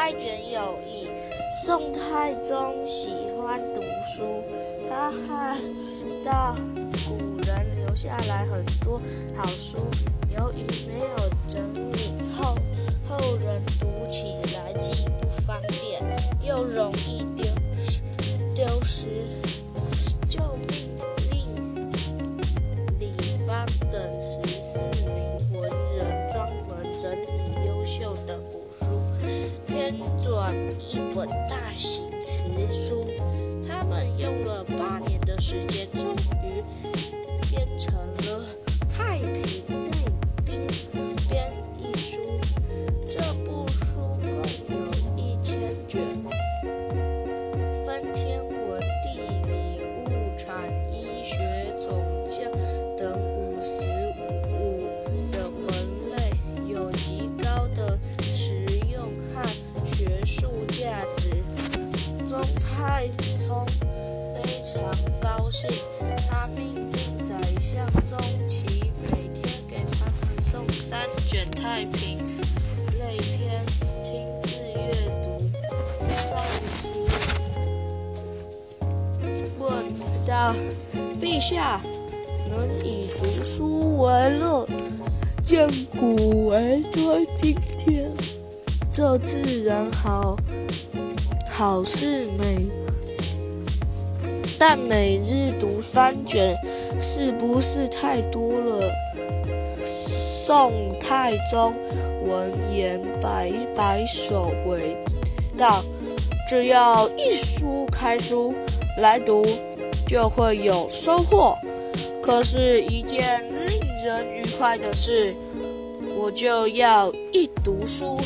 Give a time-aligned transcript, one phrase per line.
[0.00, 1.06] 太卷有益。
[1.62, 4.42] 宋太宗喜欢读书，
[4.88, 5.58] 他看
[6.24, 6.56] 到
[7.06, 8.98] 古人留下来很多
[9.36, 9.76] 好书，
[10.34, 12.54] 由于没有整理后，
[13.06, 16.00] 后人读起来既不方便，
[16.48, 17.44] 又容易丢
[18.56, 19.19] 丢失，
[30.88, 33.06] 一本大型学书。
[33.68, 36.62] 他们用了八年的时间，终于
[37.50, 38.44] 编成了
[38.96, 39.90] 《太平内
[40.44, 40.66] 兵
[41.28, 42.18] 编》一书。
[43.08, 43.78] 这部书
[44.20, 45.58] 共有一千
[45.88, 46.00] 卷，
[47.86, 49.50] 分天文、地理、
[50.04, 50.48] 物产、
[50.92, 51.36] 医学、
[51.78, 51.88] 宗
[52.28, 52.36] 教
[52.98, 53.72] 等五十
[54.58, 54.58] 五
[55.30, 55.68] 的门
[56.16, 56.16] 类，
[56.68, 57.98] 有极高的
[58.34, 59.00] 实用
[59.34, 59.46] 和
[59.86, 60.48] 学术
[65.36, 65.70] 高兴，
[66.28, 68.66] 他命令宰相钟齐
[69.00, 72.18] 每天给他们送三卷《太平
[72.98, 73.64] 类篇》，
[74.02, 74.80] 亲自阅
[75.22, 75.40] 读。
[76.26, 76.34] 钟
[76.74, 76.90] 齐
[79.60, 79.70] 问
[80.26, 80.52] 道
[81.22, 81.80] ：“陛下，
[82.48, 84.66] 能以读书为乐，
[85.44, 88.10] 见古为多，今天
[88.92, 90.36] 这自然好。”
[91.48, 92.66] 好事美，
[94.58, 96.54] 但每日读三卷，
[97.00, 98.92] 是不是太多了？
[99.82, 101.74] 宋太宗
[102.26, 104.96] 闻言，摆摆手回
[105.56, 105.82] 道
[106.48, 108.54] ：“只要一书开书
[108.98, 109.46] 来读，
[110.06, 111.56] 就会有收获。
[112.22, 115.34] 可是，一件令人愉快的事，
[116.14, 118.20] 我就要一读书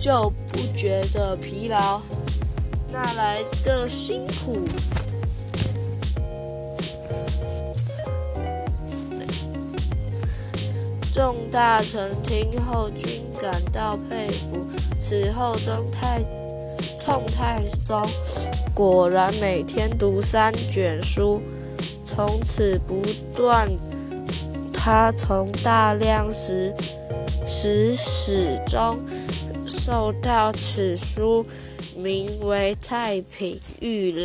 [0.00, 2.00] 就不觉得疲劳。”
[2.92, 4.58] 哪来的辛苦？
[11.12, 14.58] 众大臣听后均感到佩服。
[15.00, 16.20] 此后，宗太
[16.96, 18.08] 宋太宗
[18.74, 21.40] 果然每天读三卷书，
[22.04, 23.02] 从此不
[23.36, 23.68] 断。
[24.72, 26.72] 他从大量时
[27.46, 28.96] 史史中
[29.66, 31.44] 受到此书。
[31.96, 34.16] 名为《太平御览》。